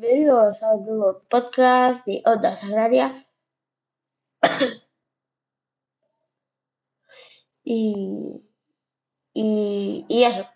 bienvenidos 0.00 0.62
a 0.62 0.74
un 0.74 0.86
nuevo 0.86 1.22
podcast 1.28 2.06
de 2.06 2.22
Ondas 2.24 2.62
Agrarias. 2.62 3.26
y, 7.64 8.40
y, 9.34 10.04
y 10.08 10.24
eso. 10.24 10.46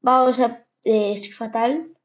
Vamos 0.00 0.38
a... 0.38 0.66
Eh, 0.84 1.12
estoy 1.14 1.32
fatal, 1.32 1.96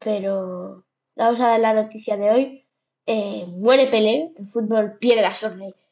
pero 0.00 0.84
vamos 1.16 1.40
a 1.40 1.48
dar 1.48 1.60
la 1.60 1.74
noticia 1.74 2.16
de 2.16 2.30
hoy. 2.30 2.68
Eh, 3.06 3.46
muere 3.48 3.88
Pelé, 3.88 4.32
el 4.38 4.48
fútbol 4.48 4.98
pierde 4.98 5.22
la 5.22 5.34
sonrisa. 5.34 5.83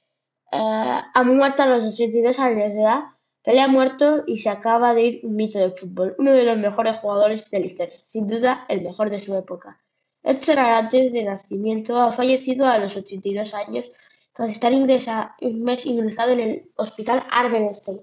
Uh, 0.53 1.01
ha 1.15 1.23
muerto 1.25 1.63
a 1.63 1.67
los 1.67 1.95
82 1.95 2.39
años 2.39 2.75
de 2.75 2.83
edad. 2.83 3.05
Pelé 3.43 3.61
ha 3.63 3.69
muerto 3.69 4.23
y 4.27 4.39
se 4.39 4.51
acaba 4.51 4.93
de 4.95 5.03
ir 5.03 5.21
un 5.25 5.35
mito 5.35 5.59
del 5.59 5.73
fútbol, 5.73 6.15
uno 6.19 6.33
de 6.33 6.45
los 6.45 6.59
mejores 6.59 6.99
jugadores 6.99 7.51
de 7.51 7.59
la 7.59 7.67
historia, 7.67 7.99
sin 8.05 8.27
duda 8.27 8.67
el 8.69 8.83
mejor 8.83 9.11
de 9.11 9.21
su 9.21 9.35
época. 9.35 9.81
Edson 10.23 10.59
antes 10.59 11.13
de 11.13 11.25
nacimiento 11.25 11.97
ha 11.97 12.13
fallecido 12.13 12.67
a 12.67 12.79
los 12.79 12.97
82 12.97 13.55
años 13.55 13.87
tras 14.35 14.51
estar 14.51 14.73
ingresa, 14.73 15.37
un 15.41 15.63
mes 15.63 15.85
ingresado 15.85 16.33
en 16.33 16.41
el 16.41 16.71
hospital 16.77 17.27
Arbenstein. 17.31 18.01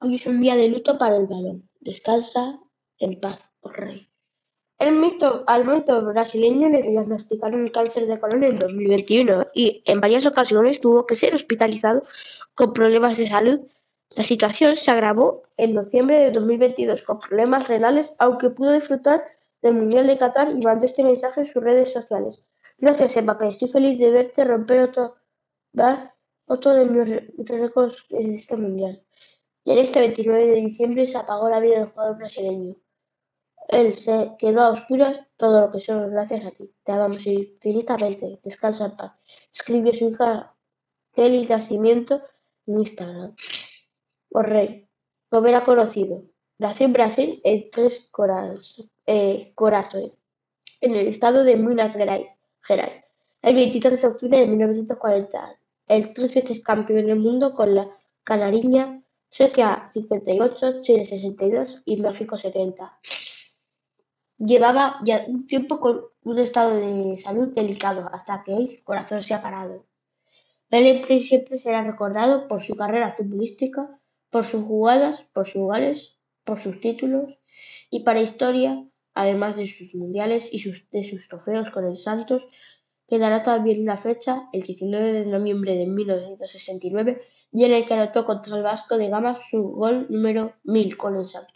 Hoy 0.00 0.14
es 0.14 0.26
un 0.26 0.40
día 0.40 0.56
de 0.56 0.68
luto 0.68 0.98
para 0.98 1.16
el 1.16 1.26
balón. 1.26 1.68
Descansa 1.80 2.58
en 2.98 3.20
paz, 3.20 3.40
oh 3.60 3.70
rey. 3.70 4.08
El 4.78 4.96
mito, 4.96 5.42
al 5.46 5.66
mito 5.66 6.04
brasileño 6.04 6.68
le 6.68 6.82
diagnosticaron 6.82 7.66
cáncer 7.68 8.06
de 8.06 8.20
colon 8.20 8.44
en 8.44 8.58
2021 8.58 9.46
y 9.54 9.82
en 9.86 10.02
varias 10.02 10.26
ocasiones 10.26 10.82
tuvo 10.82 11.06
que 11.06 11.16
ser 11.16 11.34
hospitalizado 11.34 12.02
con 12.54 12.74
problemas 12.74 13.16
de 13.16 13.26
salud. 13.26 13.60
La 14.10 14.22
situación 14.22 14.76
se 14.76 14.90
agravó 14.90 15.44
en 15.56 15.74
noviembre 15.74 16.18
de 16.18 16.30
2022 16.30 17.02
con 17.02 17.20
problemas 17.20 17.66
renales, 17.68 18.14
aunque 18.18 18.50
pudo 18.50 18.72
disfrutar 18.72 19.24
del 19.62 19.74
Mundial 19.74 20.06
de 20.06 20.18
Qatar 20.18 20.50
y 20.50 20.60
mandó 20.60 20.84
este 20.84 21.02
mensaje 21.02 21.40
en 21.40 21.46
sus 21.46 21.62
redes 21.62 21.94
sociales. 21.94 22.46
Gracias, 22.76 23.16
Mbappé. 23.16 23.48
Estoy 23.48 23.68
feliz 23.68 23.98
de 23.98 24.10
verte 24.10 24.44
romper 24.44 24.80
otro, 24.80 25.16
otro 26.46 26.74
de 26.74 26.84
mis 26.84 27.48
récords 27.48 28.04
en 28.10 28.34
este 28.34 28.56
Mundial. 28.58 29.02
Y 29.64 29.72
en 29.72 29.78
este 29.78 30.00
29 30.00 30.46
de 30.46 30.54
diciembre 30.56 31.06
se 31.06 31.16
apagó 31.16 31.48
la 31.48 31.60
vida 31.60 31.78
del 31.78 31.88
jugador 31.88 32.18
brasileño. 32.18 32.76
Él 33.68 33.98
se 33.98 34.32
quedó 34.38 34.62
a 34.62 34.70
oscuras, 34.70 35.20
todo 35.36 35.60
lo 35.60 35.72
que 35.72 35.80
somos 35.80 36.10
gracias 36.10 36.46
a 36.46 36.50
ti. 36.52 36.70
Te 36.84 36.92
amamos 36.92 37.26
infinitamente. 37.26 38.40
Descansa 38.44 38.86
en 38.86 38.96
paz. 38.96 39.12
Escribió 39.52 39.92
su 39.92 40.10
hija 40.10 40.54
Kelly 41.14 41.46
Nacimiento 41.46 42.22
en 42.66 42.80
Instagram. 42.80 43.34
Por 44.30 44.48
rey, 44.48 44.86
lo 45.30 45.40
hubiera 45.40 45.64
conocido. 45.64 46.22
Nació 46.58 46.86
en 46.86 46.92
Brasil 46.92 47.40
en 47.44 47.70
Tres 47.70 48.10
eh, 49.06 49.52
Corazones, 49.54 50.12
en 50.80 50.94
el 50.94 51.08
estado 51.08 51.44
de 51.44 51.56
Minas 51.56 51.92
Gerais, 51.92 53.04
el 53.42 53.54
23 53.54 54.00
de 54.00 54.08
octubre 54.08 54.38
de 54.38 54.46
1940. 54.46 55.58
El 55.88 56.14
tres 56.14 56.34
veces 56.34 56.62
campeón 56.64 57.06
del 57.06 57.20
mundo 57.20 57.54
con 57.54 57.74
la 57.74 57.88
Canariña, 58.24 59.02
Suecia 59.30 59.90
58, 59.92 60.82
Chile 60.82 61.06
62 61.06 61.82
y 61.84 62.00
México 62.00 62.36
70. 62.36 62.98
Llevaba 64.38 65.00
ya 65.02 65.24
un 65.28 65.46
tiempo 65.46 65.80
con 65.80 66.02
un 66.22 66.38
estado 66.38 66.76
de 66.76 67.16
salud 67.16 67.54
delicado 67.54 68.10
hasta 68.12 68.44
que 68.44 68.66
su 68.66 68.84
corazón 68.84 69.22
se 69.22 69.32
ha 69.32 69.40
parado. 69.40 69.86
Pelé 70.68 71.20
siempre 71.20 71.58
será 71.58 71.82
recordado 71.82 72.46
por 72.48 72.62
su 72.62 72.74
carrera 72.74 73.14
futbolística, 73.16 73.98
por 74.30 74.44
sus 74.44 74.64
jugadas, 74.64 75.22
por 75.32 75.46
sus 75.46 75.62
goles, 75.62 76.18
por 76.44 76.60
sus 76.60 76.80
títulos 76.80 77.38
y 77.90 78.00
para 78.00 78.20
historia, 78.20 78.84
además 79.14 79.56
de 79.56 79.66
sus 79.68 79.94
mundiales 79.94 80.48
y 80.52 80.62
de 80.92 81.04
sus 81.04 81.28
trofeos 81.28 81.70
con 81.70 81.86
el 81.86 81.96
Santos, 81.96 82.46
quedará 83.06 83.42
también 83.42 83.80
una 83.80 83.96
fecha, 83.96 84.48
el 84.52 84.62
19 84.62 85.12
de 85.12 85.26
noviembre 85.26 85.76
de 85.76 85.86
1969, 85.86 87.22
y 87.52 87.64
en 87.64 87.72
el 87.72 87.86
que 87.86 87.94
anotó 87.94 88.26
contra 88.26 88.56
el 88.56 88.62
Vasco 88.62 88.98
de 88.98 89.08
Gama 89.08 89.38
su 89.48 89.62
gol 89.62 90.06
número 90.10 90.54
1000 90.64 90.96
con 90.96 91.16
el 91.16 91.26
Santos. 91.26 91.55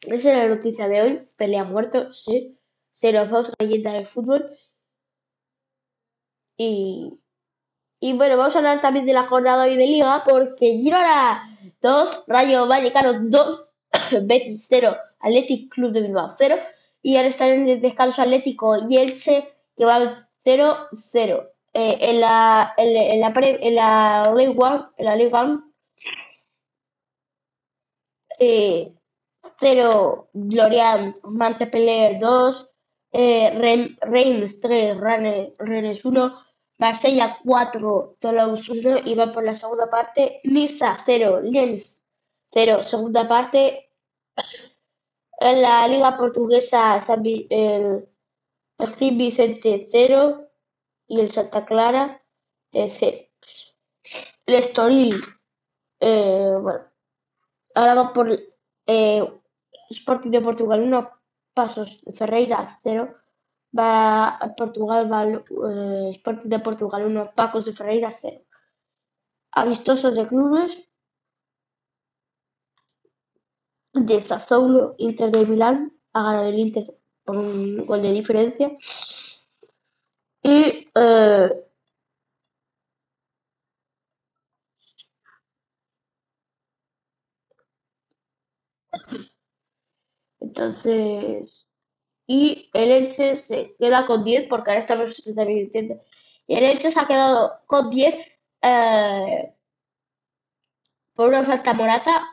Esa 0.00 0.30
es 0.30 0.36
la 0.36 0.54
noticia 0.54 0.88
de 0.88 1.02
hoy. 1.02 1.28
Pelea 1.36 1.64
muerto, 1.64 2.12
sí. 2.12 2.58
Cero 2.94 3.26
dos 3.30 3.52
leyenda 3.58 3.92
del 3.92 4.06
fútbol. 4.06 4.50
Y, 6.56 7.18
y 8.00 8.12
bueno, 8.14 8.36
vamos 8.36 8.54
a 8.54 8.58
hablar 8.58 8.80
también 8.82 9.06
de 9.06 9.12
la 9.12 9.28
jornada 9.28 9.64
hoy 9.64 9.76
de 9.76 9.86
Liga 9.86 10.24
porque 10.24 10.72
Girona 10.78 11.58
2, 11.80 12.24
Rayo 12.26 12.66
Vallecano 12.66 13.12
2, 13.20 13.70
Betis 14.22 14.66
0, 14.68 14.96
Athletic 15.20 15.72
Club 15.72 15.92
de 15.92 16.02
Bilbao 16.02 16.34
0 16.38 16.56
y 17.02 17.16
ahora 17.16 17.28
están 17.28 17.50
en 17.50 17.68
el 17.68 17.80
descanso 17.80 18.22
Atlético 18.22 18.76
y 18.88 18.96
Elche 18.98 19.48
que 19.76 19.84
va 19.84 20.28
0-0. 20.44 21.50
Eh, 21.74 21.98
en 22.00 22.20
la 22.20 22.74
en, 22.76 22.96
en 22.96 23.20
la 23.20 23.32
pre, 23.32 23.58
en 23.66 23.74
la 23.76 24.32
League 24.34 24.56
One, 24.58 24.84
en 24.96 25.04
la 25.04 25.16
League 25.16 25.34
One 25.34 25.60
eh, 28.38 28.92
0, 29.60 30.30
Glorian 30.32 31.16
Montpellier 31.22 32.18
2, 32.20 32.68
eh, 33.12 33.96
Reims 34.02 34.60
3, 34.60 34.96
Rennes 34.98 36.04
1, 36.04 36.38
Marsella 36.78 37.38
4, 37.44 38.16
Toulouse 38.20 38.70
1 38.70 38.98
y 39.04 39.14
va 39.14 39.32
por 39.32 39.44
la 39.44 39.54
segunda 39.54 39.90
parte, 39.90 40.40
Niza 40.44 41.02
0, 41.04 41.40
Lens 41.42 42.04
0, 42.52 42.84
segunda 42.84 43.26
parte. 43.26 43.90
En 45.40 45.62
la 45.62 45.86
Liga 45.88 46.16
Portuguesa, 46.16 47.00
el, 47.08 48.08
el 48.78 49.16
Vicente 49.16 49.88
0 49.90 50.50
y 51.08 51.20
el 51.20 51.32
Santa 51.32 51.64
Clara 51.64 52.22
0. 52.72 52.90
Eh, 53.02 53.30
el 54.46 54.54
Estoril, 54.54 55.20
eh, 56.00 56.56
bueno, 56.60 56.84
ahora 57.74 57.94
va 57.94 58.12
por 58.12 58.47
eh, 58.88 59.22
Sporting 59.90 60.30
de 60.30 60.40
Portugal 60.40 60.82
1, 60.82 61.10
Pasos 61.54 62.02
Ferreira 62.14 62.80
0, 62.82 63.14
va 63.76 64.38
Portugal 64.56 65.08
va 65.12 65.24
eh, 65.24 66.10
Sporting 66.16 66.48
de 66.48 66.58
Portugal 66.58 67.04
1, 67.04 67.32
Pacos 67.36 67.64
de 67.64 67.72
Ferreira 67.74 68.10
0. 68.10 68.42
Amistosos 69.52 70.14
de 70.14 70.26
clubes 70.26 70.88
de 73.92 74.20
Sassuolo, 74.22 74.94
Inter 74.98 75.30
de 75.30 75.44
Milán, 75.46 75.92
ha 76.12 76.22
ganado 76.22 76.48
el 76.48 76.58
Inter 76.58 76.94
por 77.24 77.36
un 77.36 77.84
gol 77.86 78.02
de 78.02 78.12
diferencia. 78.12 78.76
Y 80.42 80.88
eh, 80.94 81.67
Entonces, 90.58 91.68
y 92.26 92.68
el 92.72 92.90
Elche 92.90 93.36
se 93.36 93.76
queda 93.78 94.06
con 94.06 94.24
10 94.24 94.48
porque 94.48 94.70
ahora 94.70 94.80
estamos 94.80 95.22
divirtiendo. 95.24 96.02
Y 96.48 96.56
el 96.56 96.64
Elche 96.64 96.90
se 96.90 96.98
ha 96.98 97.06
quedado 97.06 97.60
con 97.66 97.90
10 97.90 98.16
eh, 98.62 99.54
por 101.14 101.28
una 101.28 101.44
falta 101.44 101.74
morata. 101.74 102.28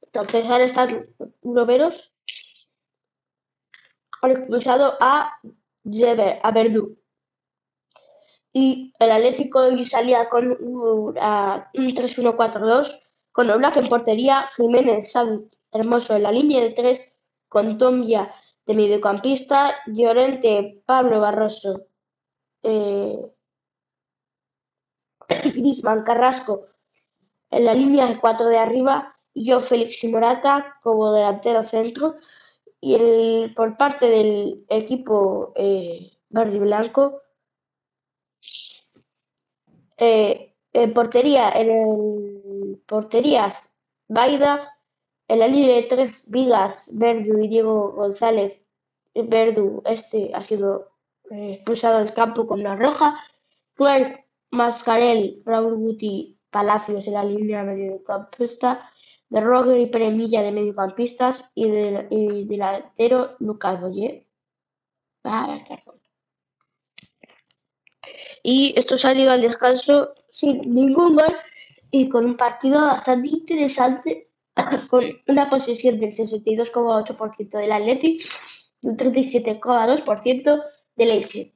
Entonces 0.00 0.46
ahora 0.46 0.64
están 0.64 1.06
noveros. 1.42 2.10
Han 4.22 4.30
expulsado 4.30 4.96
a 5.00 5.38
Jever, 5.84 6.40
a 6.42 6.50
Verdú. 6.50 6.96
Y 8.54 8.94
el 8.98 9.10
Atlético 9.10 9.68
salía 9.84 10.30
con 10.30 10.50
un 10.50 11.14
3-1-4-2 11.14 13.02
con 13.32 13.50
Oblak 13.50 13.76
en 13.76 13.88
portería, 13.90 14.48
Jiménez, 14.56 15.12
San 15.12 15.50
Hermoso 15.72 16.14
en 16.14 16.22
la 16.22 16.32
línea 16.32 16.62
de 16.62 16.70
3 16.70 17.13
con 17.54 17.78
Tombia 17.78 18.34
de 18.66 18.74
mediocampista, 18.74 19.76
Llorente, 19.86 20.82
Pablo 20.84 21.20
Barroso, 21.20 21.86
eh, 22.64 23.16
Carrasco 26.04 26.66
en 27.50 27.64
la 27.64 27.74
línea 27.74 28.06
de 28.06 28.18
cuatro 28.18 28.46
de 28.46 28.58
arriba, 28.58 29.16
y 29.32 29.46
yo 29.46 29.60
Félix 29.60 30.02
y 30.02 30.08
Morata 30.08 30.78
como 30.82 31.12
delantero 31.12 31.62
centro, 31.62 32.16
y 32.80 32.96
el, 32.96 33.52
por 33.54 33.76
parte 33.76 34.06
del 34.06 34.64
equipo 34.68 35.52
eh, 35.54 36.10
verde 36.30 36.58
blanco, 36.58 37.22
eh, 39.96 40.52
en 40.72 40.92
portería, 40.92 41.50
en 41.50 41.70
el 41.70 42.82
porterías, 42.84 43.76
Baida, 44.08 44.74
la 45.28 45.48
línea 45.48 45.76
de 45.76 45.82
tres 45.84 46.30
Vigas, 46.30 46.90
Verdu 46.94 47.42
y 47.42 47.48
Diego 47.48 47.92
González, 47.92 48.60
Verdu, 49.14 49.82
este 49.86 50.30
ha 50.34 50.42
sido 50.42 50.90
eh, 51.30 51.54
expulsado 51.54 51.98
del 51.98 52.14
campo 52.14 52.46
con 52.46 52.60
una 52.60 52.76
roja. 52.76 53.18
Clark 53.74 54.24
Mascarell, 54.50 55.42
Raúl 55.44 55.76
Guti, 55.76 56.38
Palacios 56.50 57.06
en 57.06 57.14
la 57.14 57.24
línea 57.24 57.62
mediocampista. 57.62 58.90
De 59.30 59.40
Roger 59.40 59.80
y 59.80 59.86
Premilla 59.86 60.42
de 60.42 60.52
mediocampistas 60.52 61.50
y, 61.56 61.68
de, 61.68 62.06
delantero 62.46 63.34
Lucas 63.40 63.80
Boyer. 63.80 64.24
Y 68.42 68.74
esto 68.76 68.98
salió 68.98 69.32
al 69.32 69.40
descanso 69.40 70.14
sin 70.30 70.60
ningún 70.72 71.16
gol 71.16 71.34
y 71.90 72.08
con 72.08 72.26
un 72.26 72.36
partido 72.36 72.80
bastante 72.80 73.28
interesante 73.28 74.28
con 74.90 75.04
una 75.26 75.48
posesión 75.48 75.98
del 76.00 76.12
62,8% 76.12 77.58
del 77.58 77.72
Atleti 77.72 78.20
y 78.80 78.86
un 78.86 78.96
37,2% 78.96 80.64
del 80.96 81.10
Elche. 81.10 81.52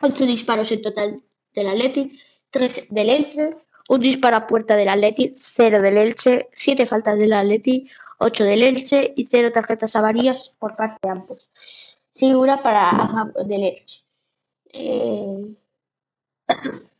8 0.00 0.26
disparos 0.26 0.72
en 0.72 0.82
total 0.82 1.22
del 1.54 1.68
Atleti, 1.68 2.18
3 2.50 2.88
del 2.90 3.10
Elche, 3.10 3.56
un 3.88 4.00
disparo 4.00 4.36
a 4.36 4.46
puerta 4.46 4.76
del 4.76 4.88
Atleti, 4.88 5.36
0 5.38 5.80
del 5.80 5.96
Elche, 5.96 6.48
7 6.52 6.86
faltas 6.86 7.18
del 7.18 7.32
Atleti, 7.32 7.88
8 8.18 8.44
del 8.44 8.62
Elche 8.62 9.12
y 9.16 9.26
0 9.26 9.52
tarjetas 9.52 9.96
avarías 9.96 10.52
por 10.58 10.76
parte 10.76 10.98
de 11.02 11.10
ambos. 11.10 11.50
Figura 12.14 12.62
para 12.62 13.32
del. 13.46 13.74
Eh, 14.72 15.54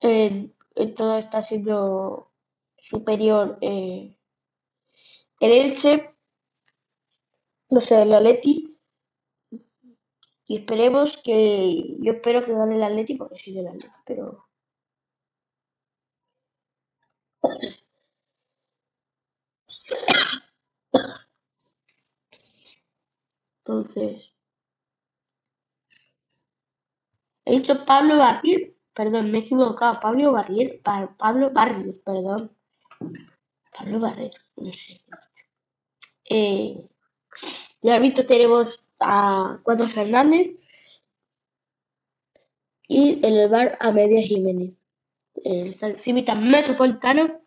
en 0.00 0.54
todo 0.96 1.18
está 1.18 1.42
siendo 1.42 2.32
superior 2.76 3.58
eh, 3.60 4.16
el 5.40 5.52
Elche, 5.52 6.14
no 7.70 7.80
sé, 7.80 8.02
el 8.02 8.14
Atleti. 8.14 8.78
Y 10.46 10.58
esperemos 10.58 11.16
que. 11.18 11.96
Yo 12.00 12.12
espero 12.12 12.44
que 12.44 12.52
gane 12.52 12.76
el 12.76 12.82
Atleti 12.82 13.14
porque 13.14 13.38
soy 13.38 13.54
del 13.54 13.68
Atleti, 13.68 13.88
pero. 14.06 14.48
Entonces. 23.58 24.30
He 27.46 27.58
dicho 27.58 27.84
Pablo 27.84 28.16
Barrios, 28.18 28.73
perdón, 28.94 29.30
me 29.30 29.38
he 29.38 29.40
equivocado. 29.42 30.00
Pablo 30.00 30.32
Barrios, 30.32 30.72
Pablo 30.82 31.50
Barrios, 31.50 31.98
perdón. 31.98 32.56
Pablo 33.76 34.00
Barrios, 34.00 34.34
no 34.56 34.72
sé. 34.72 35.00
Eh, 36.30 36.88
ya 37.82 37.98
visto 37.98 38.24
tenemos 38.24 38.82
a 39.00 39.58
Cuatro 39.62 39.86
Fernández 39.88 40.56
y 42.88 43.24
en 43.26 43.34
el 43.36 43.48
bar 43.48 43.76
a 43.80 43.90
Media 43.90 44.22
Jiménez. 44.22 44.72
El 45.42 45.98
Civita 45.98 46.34
Metropolitano. 46.34 47.40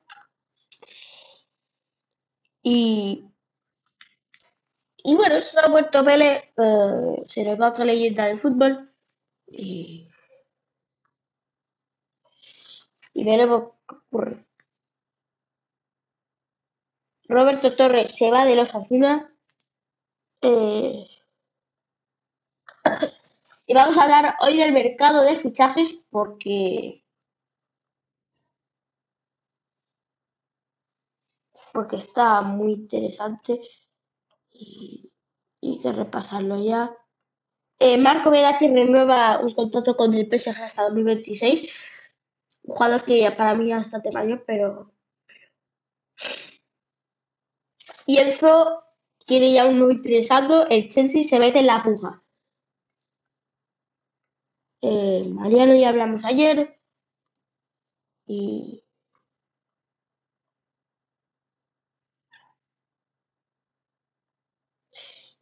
Y, 2.62 3.24
y 4.98 5.16
bueno, 5.16 5.40
se 5.42 5.60
ha 5.60 5.70
vuelto 5.70 6.04
Pele, 6.04 6.52
eh, 6.58 7.24
se 7.28 7.44
nos 7.46 7.60
va 7.60 7.70
otra 7.70 7.86
leyenda 7.86 8.26
del 8.26 8.42
fútbol. 8.42 8.92
Y, 9.48 10.10
y 13.18 13.24
veremos 13.24 13.72
qué 13.90 13.96
ocurre. 13.96 14.46
Roberto 17.28 17.76
Torres 17.76 18.16
se 18.16 18.30
va 18.30 18.46
de 18.46 18.56
los 18.56 18.74
Asuna. 18.76 19.34
Eh, 20.42 21.08
y 23.66 23.74
vamos 23.74 23.98
a 23.98 24.04
hablar 24.04 24.36
hoy 24.42 24.58
del 24.58 24.72
mercado 24.72 25.24
de 25.24 25.36
fichajes 25.36 25.96
porque 26.12 27.04
porque 31.74 31.96
está 31.98 32.42
muy 32.42 32.74
interesante 32.74 33.60
y, 34.52 35.12
y 35.60 35.82
que 35.82 35.92
repasarlo 35.92 36.64
ya. 36.64 36.96
Eh, 37.80 37.98
Marco 37.98 38.30
Verratti 38.30 38.68
renueva 38.68 39.40
un 39.40 39.54
contrato 39.56 39.98
con 39.98 40.14
el 40.14 40.28
PSG 40.28 40.62
hasta 40.62 40.84
2026. 40.84 41.97
Jugador 42.68 43.06
que 43.06 43.32
para 43.32 43.56
mí 43.56 43.72
es 43.72 43.78
bastante 43.78 44.12
mayor, 44.12 44.44
pero. 44.46 44.92
Y 48.06 48.18
Enzo 48.18 48.84
quiere 49.26 49.54
ya 49.54 49.66
un 49.68 49.78
nuevo 49.80 49.94
interesado. 49.94 50.68
El 50.68 50.90
Chelsea 50.90 51.24
se 51.24 51.40
mete 51.40 51.60
en 51.60 51.68
la 51.68 51.84
puja. 51.84 52.24
Eh, 54.82 55.24
Mariano 55.30 55.76
ya 55.76 55.90
hablamos 55.90 56.24
ayer. 56.26 56.80
Y. 58.28 58.84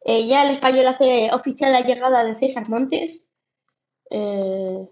Eh, 0.04 0.26
ya 0.28 0.44
el 0.44 0.54
español 0.54 0.86
hace 0.86 1.30
oficial 1.32 1.72
la 1.72 1.80
llegada 1.80 2.24
de 2.24 2.34
César 2.36 2.68
Montes. 2.68 3.26
Eh, 4.10 4.88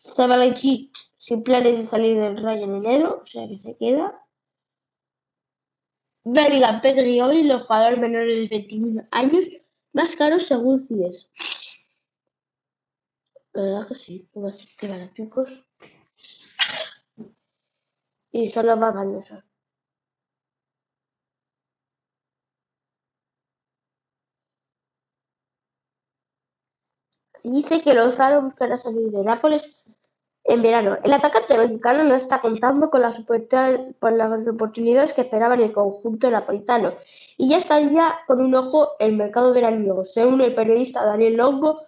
sin 0.00 1.42
planes 1.42 1.76
de 1.76 1.84
salir 1.84 2.18
del 2.18 2.42
Rayo 2.42 2.64
en 2.64 2.76
enero, 2.76 3.20
o 3.22 3.26
sea 3.26 3.46
que 3.46 3.58
se 3.58 3.76
queda. 3.76 4.24
Bellingham, 6.24 6.80
Pedro 6.80 7.06
y 7.06 7.20
hoy 7.20 7.42
los 7.44 7.62
jugadores 7.62 7.98
menores 7.98 8.48
de 8.50 8.56
21 8.56 9.02
años 9.10 9.46
más 9.92 10.16
caros 10.16 10.46
según 10.46 10.82
CIES. 10.82 11.30
La 13.52 13.62
verdad 13.62 13.88
que 13.88 13.94
sí, 13.94 14.28
bastante 14.32 14.88
baratos. 14.88 15.64
Y 18.32 18.48
son 18.48 18.66
los 18.66 18.78
más 18.78 18.94
valiosos. 18.94 19.49
Dice 27.42 27.80
que 27.80 27.94
Lozano 27.94 28.42
buscará 28.42 28.76
salir 28.76 29.10
de 29.10 29.24
Nápoles 29.24 29.86
en 30.44 30.62
verano. 30.62 30.98
El 31.04 31.12
atacante 31.12 31.56
mexicano 31.56 32.04
no 32.04 32.14
está 32.14 32.40
contando 32.40 32.90
con 32.90 33.02
las, 33.02 33.18
oportunidades 33.18 35.12
que 35.12 35.22
esperaba 35.22 35.54
en 35.54 35.62
el 35.62 35.72
conjunto 35.72 36.30
napolitano 36.30 36.94
y 37.36 37.50
ya 37.50 37.58
estaría 37.58 38.14
con 38.26 38.40
un 38.40 38.54
ojo 38.54 38.90
el 38.98 39.16
mercado 39.16 39.52
veraniego. 39.52 40.04
Según 40.04 40.40
el 40.40 40.54
periodista 40.54 41.04
Daniel 41.04 41.36
Longo, 41.36 41.82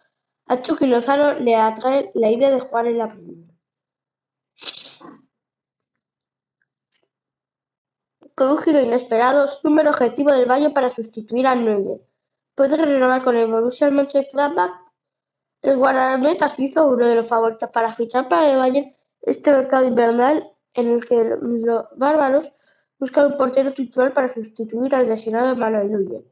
a 0.46 0.60
Chucky 0.62 0.87
Lozano 0.87 1.38
le 1.40 1.56
atrae 1.56 2.11
la 2.14 2.30
idea 2.30 2.50
de 2.50 2.61
jugar 2.61 2.87
en 2.87 2.99
la 2.99 3.09
primera. 3.12 3.52
Con 8.35 8.50
un 8.50 8.59
giro 8.59 8.80
inesperado, 8.80 9.49
número 9.62 9.90
objetivo 9.90 10.32
del 10.32 10.50
Valle 10.50 10.71
para 10.71 10.94
sustituir 10.94 11.47
a 11.47 11.54
Neuer. 11.54 12.00
Puede 12.54 12.76
renovar 12.76 13.25
con 13.25 13.37
el 13.37 13.47
Borussia 13.47 13.90
Mönchengladbach 13.90 14.81
el 15.62 15.76
guardameta 15.76 16.49
suizo, 16.49 16.88
uno 16.88 17.07
de 17.07 17.14
los 17.14 17.28
favoritos 17.28 17.71
para 17.71 17.95
fichar 17.95 18.28
para 18.28 18.50
el 18.50 18.59
Bayern 18.59 18.92
este 19.23 19.52
mercado 19.52 19.87
invernal 19.87 20.50
en 20.75 20.88
el 20.88 21.07
que 21.07 21.37
los 21.40 21.87
bárbaros 21.97 22.50
buscan 22.99 23.26
un 23.26 23.38
portero 23.38 23.73
titular 23.73 24.12
para 24.12 24.33
sustituir 24.33 24.95
al 24.95 25.09
lesionado 25.09 25.57
Manuel 25.57 25.90
Neuer. 25.90 26.23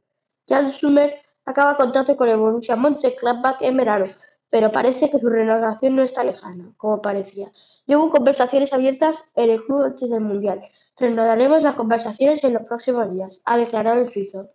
Jan 0.49 0.71
Summer 0.73 1.17
acaba 1.45 1.77
contrato 1.77 2.17
con 2.17 2.29
el 2.29 2.39
Borussia 2.39 2.75
Mönchengladbach 2.75 3.61
en 3.61 3.77
verano, 3.77 4.07
pero 4.51 4.73
parece 4.73 5.11
que 5.11 5.19
su 5.19 5.29
renovación 5.29 5.95
no 5.95 6.03
está 6.03 6.25
lejana, 6.25 6.73
como 6.77 7.01
parecía. 7.01 7.53
Llevo 7.87 8.11
conversaciones 8.11 8.73
abiertas 8.73 9.25
en 9.37 9.51
el 9.51 9.65
club 9.65 9.83
antes 9.83 10.11
del 10.11 10.21
Mundial. 10.21 10.63
Renovaremos 10.97 11.63
las 11.63 11.77
conversaciones 11.77 12.43
en 12.43 12.55
los 12.55 12.63
próximos 12.65 13.13
días, 13.13 13.41
ha 13.45 13.57
declarado 13.57 14.01
el 14.01 14.11
suizo. 14.11 14.51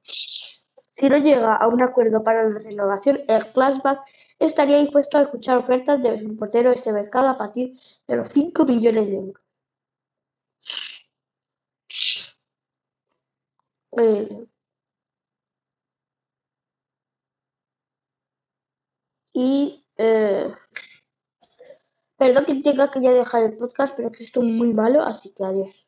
Si 0.98 1.10
no 1.10 1.17
llega 1.17 1.55
a 1.55 1.67
un 1.67 1.82
acuerdo 1.82 2.24
para 2.24 2.48
la 2.48 2.60
renovación, 2.60 3.22
el 3.27 3.44
Gladbach 3.53 4.00
estaría 4.39 4.80
dispuesto 4.80 5.18
a 5.18 5.24
escuchar 5.24 5.58
ofertas 5.58 6.01
de 6.01 6.13
un 6.13 6.38
portero 6.38 6.70
de 6.72 6.77
este 6.77 6.92
mercado 6.94 7.30
a 7.30 7.38
partir 7.38 7.80
de 8.08 8.15
los 8.15 8.30
cinco 8.30 8.65
millones 8.65 9.08
de 9.08 9.15
euros. 9.15 9.42
Eh, 13.98 14.48
y 19.34 19.86
eh, 19.98 20.54
perdón 22.18 22.46
que 22.46 22.56
tenga 22.62 22.92
que 22.92 23.01
ya 23.01 23.12
dejar 23.12 23.44
el 23.44 23.58
podcast, 23.58 23.94
pero 23.96 24.12
que 24.12 24.24
esto 24.24 24.42
es 24.42 24.48
muy 24.48 24.74
malo, 24.74 25.01
así 25.04 25.34
que 25.34 25.44
adiós. 25.44 25.85